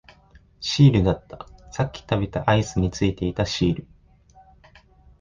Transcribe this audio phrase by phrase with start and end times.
[0.59, 3.87] シールだった、さっき食べたアイスについていたシール